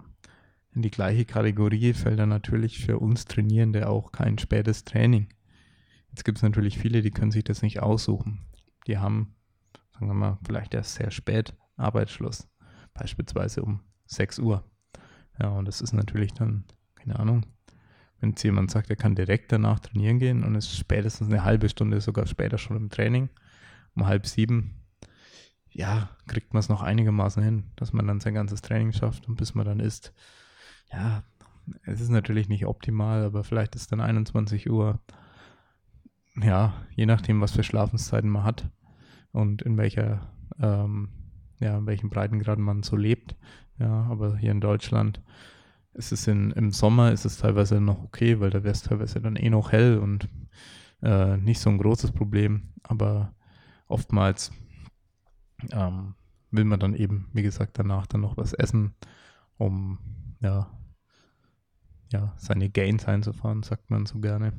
[0.75, 5.29] In die gleiche Kategorie fällt dann natürlich für uns Trainierende auch kein spätes Training.
[6.11, 8.41] Jetzt gibt es natürlich viele, die können sich das nicht aussuchen.
[8.87, 9.35] Die haben,
[9.95, 12.49] sagen wir mal, vielleicht erst sehr spät Arbeitsschluss.
[12.93, 14.63] Beispielsweise um 6 Uhr.
[15.41, 16.65] Ja, und das ist natürlich dann,
[16.97, 17.47] keine Ahnung,
[18.21, 21.71] wenn jetzt jemand sagt, er kann direkt danach trainieren gehen und ist spätestens eine halbe
[21.71, 23.31] Stunde, sogar später schon im Training,
[23.95, 24.75] um halb sieben,
[25.77, 29.37] ja, kriegt man es noch einigermaßen hin, dass man dann sein ganzes Training schafft und
[29.37, 30.15] bis man dann ist.
[30.91, 31.23] Ja,
[31.83, 35.01] es ist natürlich nicht optimal, aber vielleicht ist dann 21 Uhr.
[36.43, 38.71] Ja, je nachdem, was für Schlafenszeiten man hat
[39.33, 41.11] und in welcher, ähm,
[41.61, 43.37] ja, in welchen Breitengraden man so lebt.
[43.79, 45.21] Ja, aber hier in Deutschland
[45.93, 49.21] ist es in, im Sommer ist es teilweise noch okay, weil da wäre es teilweise
[49.21, 50.27] dann eh noch hell und
[51.03, 52.73] äh, nicht so ein großes Problem.
[52.83, 53.35] Aber
[53.89, 54.53] oftmals
[55.71, 56.15] ähm,
[56.51, 58.95] will man dann eben, wie gesagt, danach dann noch was essen,
[59.59, 59.99] um
[60.41, 60.71] ja,
[62.13, 64.53] ja, seine Gains einzufahren, sagt man so gerne.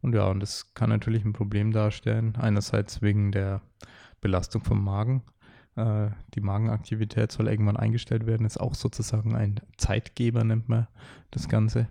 [0.00, 2.36] Und ja, und das kann natürlich ein Problem darstellen.
[2.36, 3.62] Einerseits wegen der
[4.20, 5.22] Belastung vom Magen.
[5.76, 10.88] Äh, die Magenaktivität soll irgendwann eingestellt werden, ist auch sozusagen ein Zeitgeber, nennt man
[11.30, 11.88] das Ganze.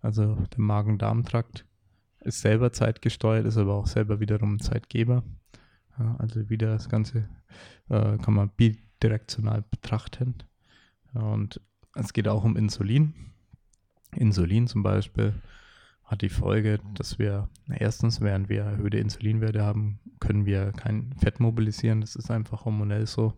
[0.00, 1.66] Also der Magen-Darm-Trakt
[2.20, 5.22] ist selber zeitgesteuert, ist aber auch selber wiederum Zeitgeber.
[5.98, 7.28] Ja, also wieder das Ganze
[7.88, 10.34] äh, kann man bidirektional betrachten.
[11.14, 11.60] Und
[11.94, 13.14] es geht auch um Insulin.
[14.14, 15.34] Insulin zum Beispiel
[16.04, 21.40] hat die Folge, dass wir erstens, während wir erhöhte Insulinwerte haben, können wir kein Fett
[21.40, 22.00] mobilisieren.
[22.00, 23.34] Das ist einfach hormonell so.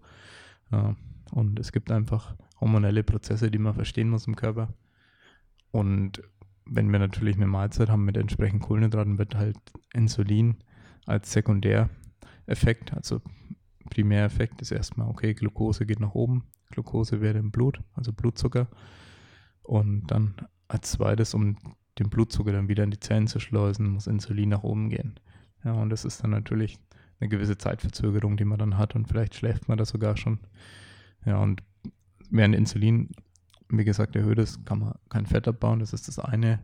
[1.31, 4.75] Und es gibt einfach hormonelle Prozesse, die man verstehen muss im Körper.
[5.71, 6.23] Und
[6.67, 9.59] wenn wir natürlich eine Mahlzeit haben mit entsprechend Kohlenhydraten, wird halt
[9.95, 10.57] Insulin
[11.07, 11.89] als sekundär
[12.47, 13.23] Effekt, also
[13.89, 18.69] Primäreffekt ist erstmal, okay, Glucose geht nach oben, Glukosewerte im Blut, also Blutzucker.
[19.63, 20.35] Und dann
[20.69, 21.57] als zweites, um
[21.99, 25.19] den Blutzucker dann wieder in die Zellen zu schleusen, muss Insulin nach oben gehen.
[25.65, 26.79] Ja, und das ist dann natürlich
[27.21, 30.39] eine gewisse Zeitverzögerung, die man dann hat und vielleicht schläft man da sogar schon.
[31.25, 31.63] Ja, und
[32.31, 33.11] während Insulin,
[33.69, 36.61] wie gesagt, erhöht ist, kann man kein Fett abbauen, das ist das eine.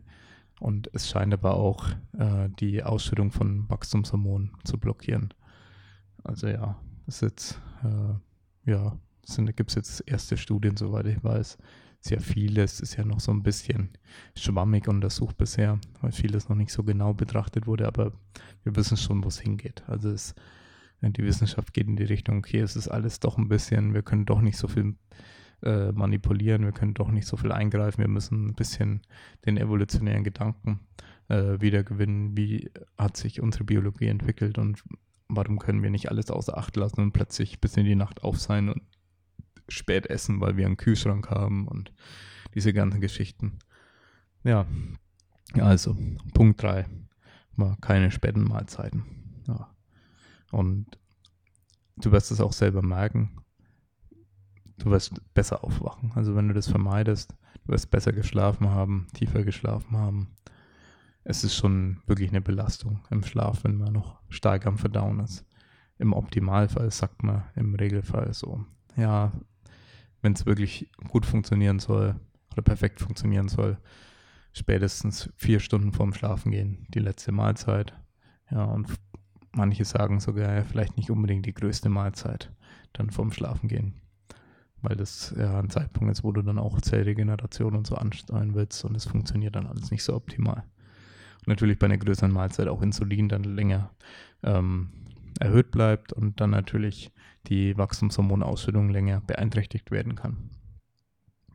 [0.59, 5.33] Und es scheint aber auch äh, die Ausschüttung von Wachstumshormonen zu blockieren.
[6.23, 8.97] Also ja, das ist jetzt, äh, ja,
[9.55, 11.57] gibt es jetzt erste Studien, soweit ich weiß.
[11.99, 13.89] Sehr vieles ist ja noch so ein bisschen
[14.37, 18.11] schwammig untersucht bisher, weil vieles noch nicht so genau betrachtet wurde, aber
[18.63, 19.83] wir wissen schon, wo es hingeht.
[19.87, 20.35] Also es,
[21.01, 24.25] die Wissenschaft geht in die Richtung, okay, es ist alles doch ein bisschen, wir können
[24.25, 24.95] doch nicht so viel
[25.63, 29.01] äh, manipulieren, wir können doch nicht so viel eingreifen, wir müssen ein bisschen
[29.45, 30.81] den evolutionären Gedanken
[31.27, 34.83] äh, wiedergewinnen, wie hat sich unsere Biologie entwickelt und
[35.27, 38.39] warum können wir nicht alles außer Acht lassen und plötzlich bis in die Nacht auf
[38.39, 38.81] sein und
[39.67, 41.91] spät essen, weil wir einen Kühlschrank haben und
[42.53, 43.59] diese ganzen Geschichten.
[44.43, 44.65] Ja,
[45.53, 45.97] also
[46.33, 46.85] Punkt 3
[47.55, 49.03] war keine späten Mahlzeiten.
[49.47, 49.73] Ja.
[50.51, 50.99] Und
[51.97, 53.41] du wirst es auch selber merken,
[54.77, 56.11] du wirst besser aufwachen.
[56.13, 57.35] Also wenn du das vermeidest,
[57.65, 60.35] du wirst besser geschlafen haben, tiefer geschlafen haben
[61.25, 65.43] es ist schon wirklich eine Belastung im Schlaf, wenn man noch stark am Verdauen ist.
[65.97, 68.63] Im Optimalfall sagt man im Regelfall so,
[68.95, 69.31] ja,
[70.21, 72.15] wenn es wirklich gut funktionieren soll
[72.51, 73.77] oder perfekt funktionieren soll,
[74.53, 77.93] spätestens vier Stunden vorm Schlafen gehen, die letzte Mahlzeit.
[78.51, 78.87] Ja, und
[79.51, 82.51] manche sagen sogar, ja, vielleicht nicht unbedingt die größte Mahlzeit
[82.93, 83.95] dann vorm Schlafen gehen.
[84.81, 88.85] Weil das ja ein Zeitpunkt ist, wo du dann auch Zellregeneration und so ansteuern willst
[88.85, 90.63] und es funktioniert dann alles nicht so optimal
[91.47, 93.91] natürlich bei einer größeren Mahlzeit auch Insulin dann länger
[94.43, 94.89] ähm,
[95.39, 97.11] erhöht bleibt und dann natürlich
[97.47, 100.49] die Wachstumshormonausschüttung länger beeinträchtigt werden kann.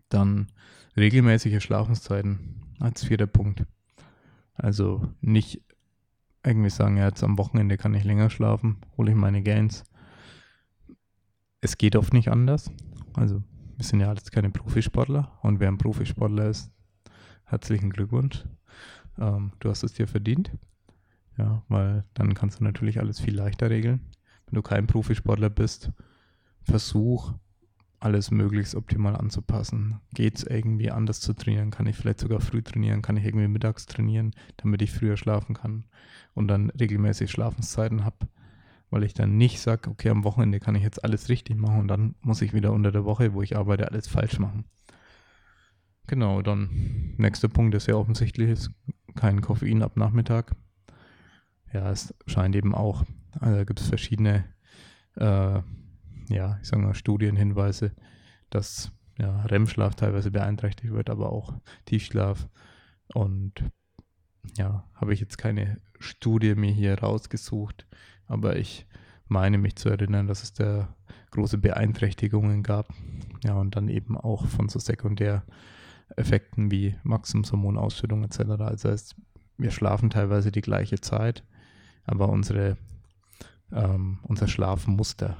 [0.08, 0.48] Dann
[0.96, 3.64] regelmäßige Schlafenszeiten als vierter Punkt.
[4.54, 5.62] Also nicht
[6.44, 9.84] irgendwie sagen, ja, jetzt am Wochenende kann ich länger schlafen, hole ich meine Gains
[11.60, 12.70] es geht oft nicht anders.
[13.14, 13.42] Also
[13.76, 16.70] wir sind ja alles keine Profisportler und wer ein Profisportler ist,
[17.44, 18.44] herzlichen Glückwunsch.
[19.18, 20.50] Ähm, du hast es dir verdient.
[21.38, 24.00] Ja, weil dann kannst du natürlich alles viel leichter regeln.
[24.46, 25.92] Wenn du kein Profisportler bist,
[26.62, 27.34] versuch
[28.00, 30.00] alles möglichst optimal anzupassen.
[30.14, 31.70] Geht es irgendwie anders zu trainieren?
[31.70, 33.02] Kann ich vielleicht sogar früh trainieren?
[33.02, 35.84] Kann ich irgendwie mittags trainieren, damit ich früher schlafen kann
[36.34, 38.28] und dann regelmäßig Schlafenszeiten habe?
[38.88, 41.88] Weil ich dann nicht sage, okay, am Wochenende kann ich jetzt alles richtig machen und
[41.88, 44.64] dann muss ich wieder unter der Woche, wo ich arbeite, alles falsch machen.
[46.06, 48.70] Genau, dann nächster Punkt ist ja offensichtlich, ist
[49.14, 50.54] kein Koffein ab Nachmittag.
[51.72, 53.04] Ja, es scheint eben auch,
[53.38, 54.44] also da gibt es verschiedene
[55.16, 55.60] äh,
[56.30, 57.92] ja, ich sage mal, Studienhinweise,
[58.50, 62.48] dass ja, REM-Schlaf teilweise beeinträchtigt wird, aber auch Tiefschlaf.
[63.12, 63.64] Und
[64.56, 67.86] ja, habe ich jetzt keine Studie mir hier rausgesucht,
[68.26, 68.86] aber ich
[69.28, 70.96] meine mich zu erinnern, dass es da
[71.32, 72.92] große Beeinträchtigungen gab.
[73.44, 74.78] Ja, und dann eben auch von so
[76.10, 78.40] Sekundäreffekten wie Maximumshormonausschüttung etc.
[78.60, 79.16] Also heißt,
[79.58, 81.44] wir schlafen teilweise die gleiche Zeit,
[82.04, 82.76] aber unsere,
[83.72, 85.36] ähm, unser Schlafmuster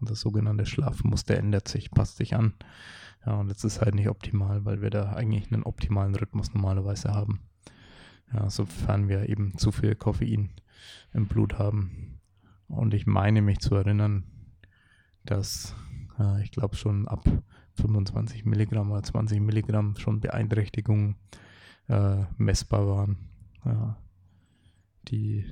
[0.00, 2.54] und das sogenannte Schlafmuster ändert sich, passt sich an.
[3.26, 7.12] Ja, und das ist halt nicht optimal, weil wir da eigentlich einen optimalen Rhythmus normalerweise
[7.12, 7.40] haben.
[8.32, 10.50] Ja, sofern wir eben zu viel Koffein
[11.12, 12.20] im Blut haben.
[12.68, 14.24] Und ich meine mich zu erinnern,
[15.24, 15.74] dass
[16.18, 17.28] äh, ich glaube schon ab
[17.80, 21.16] 25 Milligramm oder 20 Milligramm schon Beeinträchtigungen
[21.88, 23.16] äh, messbar waren.
[23.64, 23.96] Ja,
[25.08, 25.44] die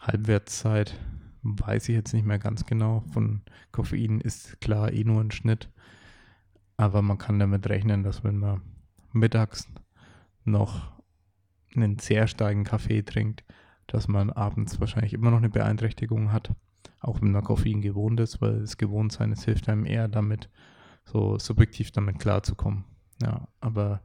[0.00, 0.98] Halbwertszeit
[1.42, 3.04] weiß ich jetzt nicht mehr ganz genau.
[3.12, 3.42] Von
[3.72, 5.70] Koffein ist klar eh nur ein Schnitt.
[6.76, 8.62] Aber man kann damit rechnen, dass wenn man
[9.12, 9.68] mittags
[10.44, 10.92] noch
[11.74, 13.44] einen sehr starken Kaffee trinkt,
[13.86, 16.52] dass man abends wahrscheinlich immer noch eine Beeinträchtigung hat.
[17.00, 20.48] Auch wenn man Koffein gewohnt ist, weil das Gewohntsein, es hilft einem eher damit,
[21.12, 22.84] so subjektiv damit klarzukommen.
[23.22, 24.00] Ja, aber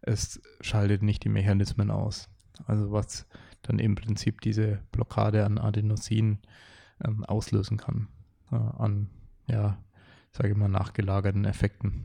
[0.00, 2.28] es schaltet nicht die Mechanismen aus.
[2.66, 3.26] Also was
[3.62, 6.38] dann im Prinzip diese Blockade an Adenosin
[7.04, 8.08] ähm, auslösen kann.
[8.52, 9.10] Äh, an,
[9.48, 9.78] ja,
[10.32, 12.04] sage ich mal, nachgelagerten Effekten.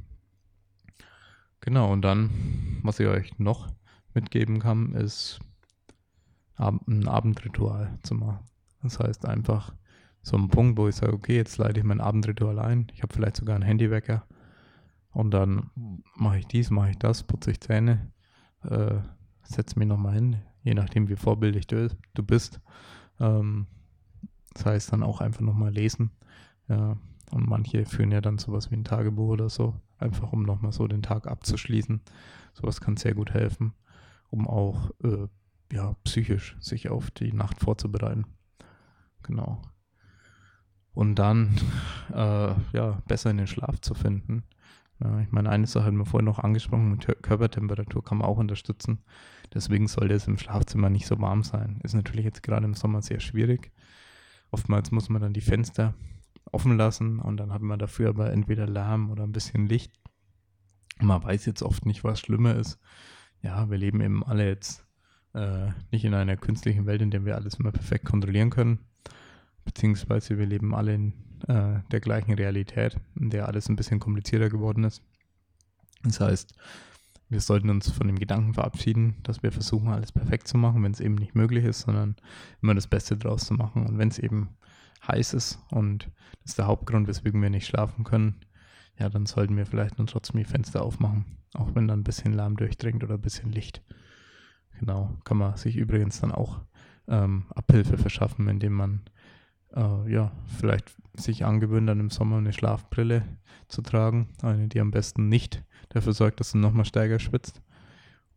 [1.62, 3.68] Genau, und dann, was ich euch noch
[4.14, 5.40] mitgeben kann, ist
[6.56, 8.40] ein Abendritual zu machen.
[8.84, 9.74] Das heißt einfach
[10.24, 12.88] so ein Punkt, wo ich sage, okay, jetzt leite ich mein Abendritual ein.
[12.94, 14.26] Ich habe vielleicht sogar einen Handywecker.
[15.12, 15.70] Und dann
[16.16, 18.12] mache ich dies, mache ich das, putze ich Zähne,
[18.64, 19.00] äh,
[19.44, 22.62] setze mich nochmal hin, je nachdem, wie vorbildlich du, du bist.
[23.20, 23.68] Ähm,
[24.54, 26.12] das heißt dann auch einfach nochmal lesen.
[26.68, 26.98] Ja,
[27.32, 30.88] und manche führen ja dann sowas wie ein Tagebuch oder so, einfach um nochmal so
[30.88, 32.02] den Tag abzuschließen.
[32.54, 33.74] Sowas kann sehr gut helfen,
[34.30, 35.28] um auch äh,
[35.72, 38.26] ja, psychisch sich auf die Nacht vorzubereiten.
[39.24, 39.62] Genau.
[40.94, 41.58] Und dann
[42.14, 44.44] äh, ja, besser in den Schlaf zu finden.
[45.04, 49.00] Ja, ich meine, eine Sache hatten wir vorhin noch angesprochen, Körpertemperatur kann man auch unterstützen.
[49.54, 51.80] Deswegen sollte es im Schlafzimmer nicht so warm sein.
[51.84, 53.72] Ist natürlich jetzt gerade im Sommer sehr schwierig.
[54.52, 55.96] Oftmals muss man dann die Fenster
[56.52, 59.94] offen lassen und dann hat man dafür aber entweder Lärm oder ein bisschen Licht.
[61.00, 62.78] Man weiß jetzt oft nicht, was schlimmer ist.
[63.42, 64.86] Ja, wir leben eben alle jetzt
[65.34, 68.80] äh, nicht in einer künstlichen Welt, in der wir alles immer perfekt kontrollieren können.
[69.64, 71.14] Beziehungsweise wir leben alle in
[71.48, 75.02] äh, der gleichen Realität, in der alles ein bisschen komplizierter geworden ist.
[76.04, 76.56] Das heißt,
[77.30, 80.92] wir sollten uns von dem Gedanken verabschieden, dass wir versuchen, alles perfekt zu machen, wenn
[80.92, 82.16] es eben nicht möglich ist, sondern
[82.62, 83.86] immer das Beste draus zu machen.
[83.86, 84.50] Und wenn es eben
[85.08, 86.10] heiß ist und
[86.44, 88.42] das ist der Hauptgrund, weswegen wir nicht schlafen können,
[89.00, 92.34] ja, dann sollten wir vielleicht nur trotzdem die Fenster aufmachen, auch wenn dann ein bisschen
[92.34, 93.82] Lärm durchdringt oder ein bisschen Licht.
[94.80, 96.60] Genau, kann man sich übrigens dann auch
[97.08, 99.02] ähm, Abhilfe verschaffen, indem man
[99.76, 103.24] äh, ja, vielleicht sich angewöhnt, dann im Sommer eine Schlafbrille
[103.68, 104.30] zu tragen.
[104.42, 107.62] Eine, die am besten nicht dafür sorgt, dass du nochmal stärker schwitzt.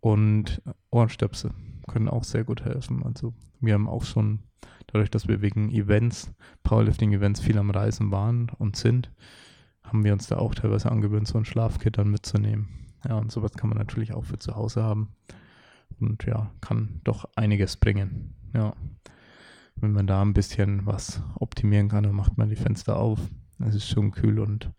[0.01, 1.53] Und Ohrenstöpsel
[1.87, 3.03] können auch sehr gut helfen.
[3.05, 4.41] Also wir haben auch schon,
[4.89, 6.31] dadurch, dass wir wegen Events,
[6.63, 9.11] Powerlifting-Events viel am Reisen waren und sind,
[9.83, 12.69] haben wir uns da auch teilweise angewöhnt, so ein Schlafkit dann mitzunehmen.
[13.07, 15.09] Ja, und sowas kann man natürlich auch für zu Hause haben.
[16.01, 18.35] Und ja, kann doch einiges bringen.
[18.53, 18.75] Ja
[19.77, 23.21] wenn man da ein bisschen was optimieren kann, dann macht man die Fenster auf.
[23.59, 24.71] Es ist schon kühl und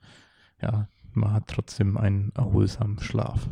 [0.61, 3.47] ja, man hat trotzdem einen erholsamen Schlaf.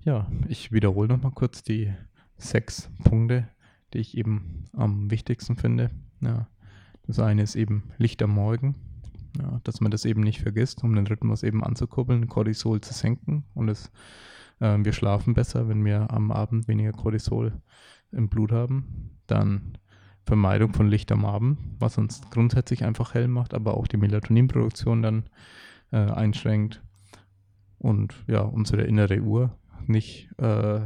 [0.00, 1.92] Ja, ich wiederhole nochmal kurz die
[2.36, 3.48] sechs Punkte,
[3.92, 5.90] die ich eben am wichtigsten finde.
[6.20, 6.48] Ja,
[7.06, 8.74] das eine ist eben Licht am Morgen,
[9.40, 13.44] ja, dass man das eben nicht vergisst, um den Rhythmus eben anzukurbeln, Cortisol zu senken
[13.54, 13.90] und es,
[14.60, 17.60] äh, wir schlafen besser, wenn wir am Abend weniger Cortisol
[18.12, 19.18] im Blut haben.
[19.26, 19.78] Dann
[20.26, 25.00] Vermeidung von Licht am Abend, was uns grundsätzlich einfach hell macht, aber auch die Melatoninproduktion
[25.00, 25.24] dann
[25.92, 26.82] äh, einschränkt
[27.78, 30.80] und ja, unsere innere Uhr nicht, äh,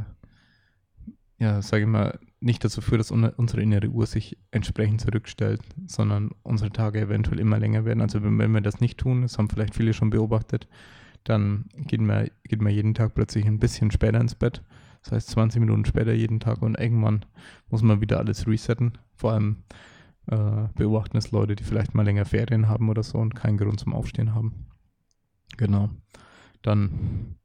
[1.39, 6.31] ja, sage ich mal, nicht dazu führt, dass unsere innere Uhr sich entsprechend zurückstellt, sondern
[6.43, 8.01] unsere Tage eventuell immer länger werden.
[8.01, 10.67] Also wenn, wir das nicht tun, das haben vielleicht viele schon beobachtet,
[11.23, 14.63] dann geht man, geht man jeden Tag plötzlich ein bisschen später ins Bett.
[15.03, 17.25] Das heißt 20 Minuten später jeden Tag und irgendwann
[17.69, 18.97] muss man wieder alles resetten.
[19.15, 19.63] Vor allem
[20.27, 23.79] äh, beobachten es Leute, die vielleicht mal länger Ferien haben oder so und keinen Grund
[23.79, 24.67] zum Aufstehen haben.
[25.57, 25.89] Genau.
[26.61, 27.35] Dann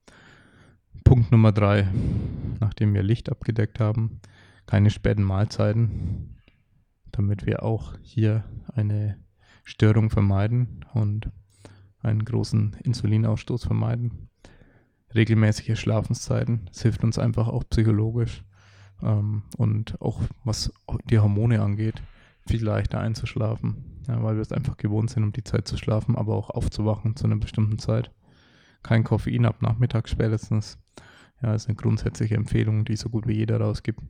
[1.05, 1.89] Punkt Nummer drei,
[2.61, 4.21] nachdem wir Licht abgedeckt haben,
[4.67, 6.37] keine späten Mahlzeiten,
[7.13, 9.17] damit wir auch hier eine
[9.65, 11.31] Störung vermeiden und
[12.01, 14.26] einen großen Insulinausstoß vermeiden.
[15.15, 18.45] Regelmäßige Schlafenszeiten, das hilft uns einfach auch psychologisch
[19.03, 20.73] ähm, und auch was
[21.11, 22.03] die Hormone angeht,
[22.47, 26.17] viel leichter einzuschlafen, ja, weil wir es einfach gewohnt sind, um die Zeit zu schlafen,
[26.17, 28.11] aber auch aufzuwachen zu einer bestimmten Zeit.
[28.83, 30.79] Kein Koffein ab Nachmittag spätestens.
[31.43, 34.01] Ja, ist eine grundsätzliche Empfehlung, die so gut wie jeder rausgibt.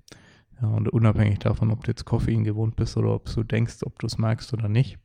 [0.61, 3.99] Ja, und unabhängig davon, ob du jetzt Koffein gewohnt bist oder ob du denkst, ob
[3.99, 4.99] du es merkst oder nicht.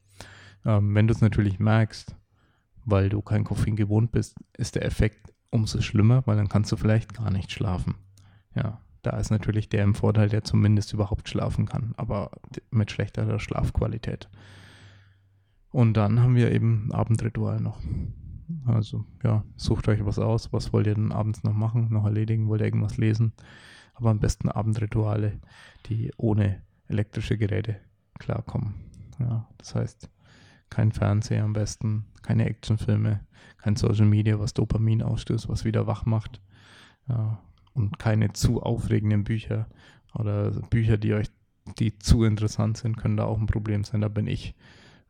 [0.66, 2.16] Ähm, wenn du es natürlich merkst,
[2.86, 6.78] weil du kein Koffein gewohnt bist, ist der Effekt umso schlimmer, weil dann kannst du
[6.78, 7.96] vielleicht gar nicht schlafen.
[8.56, 12.32] Ja, da ist natürlich der im Vorteil, der zumindest überhaupt schlafen kann, aber
[12.72, 14.30] mit schlechterer Schlafqualität.
[15.72, 17.80] Und dann haben wir eben Abendritual noch.
[18.66, 20.52] Also ja, sucht euch was aus.
[20.52, 22.48] Was wollt ihr denn abends noch machen, noch erledigen?
[22.48, 23.34] Wollt ihr irgendwas lesen?
[23.94, 25.40] Aber am besten Abendrituale,
[25.88, 27.78] die ohne elektrische Geräte
[28.20, 28.74] klarkommen.
[29.20, 30.10] Ja, das heißt,
[30.72, 33.20] kein Fernseher am besten, keine Actionfilme,
[33.60, 36.42] kein Social Media, was Dopamin ausstößt, was wieder wach macht.
[37.74, 39.68] Und keine zu aufregenden Bücher
[40.16, 41.28] oder Bücher, die euch,
[41.78, 44.02] die zu interessant sind, können da auch ein Problem sein.
[44.02, 44.56] Da bin ich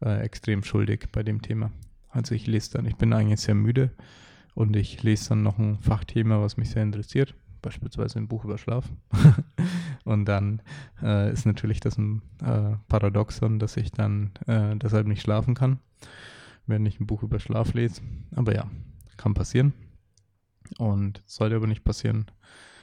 [0.01, 1.71] äh, extrem schuldig bei dem Thema.
[2.09, 3.91] Also ich lese dann, ich bin eigentlich sehr müde
[4.53, 8.57] und ich lese dann noch ein Fachthema, was mich sehr interessiert, beispielsweise ein Buch über
[8.57, 8.91] Schlaf.
[10.03, 10.61] und dann
[11.01, 15.79] äh, ist natürlich das ein äh, Paradoxon, dass ich dann äh, deshalb nicht schlafen kann,
[16.67, 18.01] wenn ich ein Buch über Schlaf lese.
[18.35, 18.69] Aber ja,
[19.17, 19.73] kann passieren.
[20.77, 22.25] Und sollte aber nicht passieren,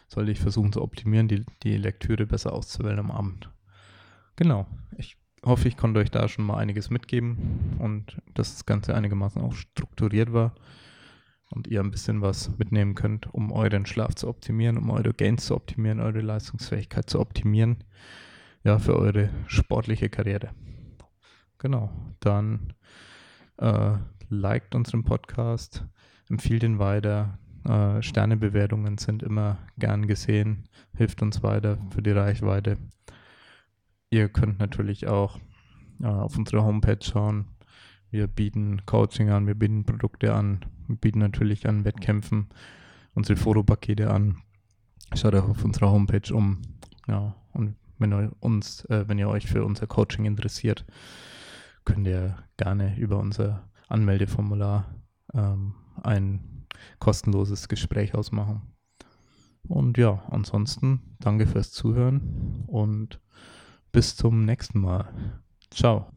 [0.08, 3.50] sollte ich versuchen zu optimieren, die, die Lektüre besser auszuwählen am Abend.
[4.36, 4.66] Genau.
[4.96, 9.40] Ich hoffe, ich konnte euch da schon mal einiges mitgeben und dass das Ganze einigermaßen
[9.40, 10.54] auch strukturiert war
[11.50, 15.46] und ihr ein bisschen was mitnehmen könnt, um euren Schlaf zu optimieren, um eure Gains
[15.46, 17.84] zu optimieren, eure Leistungsfähigkeit zu optimieren,
[18.64, 20.50] ja, für eure sportliche Karriere.
[21.58, 22.74] Genau, dann
[23.56, 23.96] äh,
[24.28, 25.84] liked unseren Podcast,
[26.28, 27.38] empfiehlt ihn weiter.
[27.64, 32.78] Äh, Sternebewertungen sind immer gern gesehen, hilft uns weiter für die Reichweite.
[34.10, 35.38] Ihr könnt natürlich auch
[36.00, 37.46] äh, auf unsere Homepage schauen.
[38.10, 42.48] Wir bieten Coaching an, wir bieten Produkte an, wir bieten natürlich an Wettkämpfen
[43.14, 44.38] unsere Fotopakete an.
[45.14, 46.62] Schaut auch auf unserer Homepage um.
[47.06, 50.84] Ja, und wenn ihr uns, äh, wenn ihr euch für unser Coaching interessiert,
[51.84, 54.94] könnt ihr gerne über unser Anmeldeformular
[55.34, 56.66] ähm, ein
[57.00, 58.62] kostenloses Gespräch ausmachen.
[59.66, 63.20] Und ja, ansonsten danke fürs Zuhören und
[63.90, 65.12] bis zum nächsten Mal.
[65.70, 66.12] Ciao.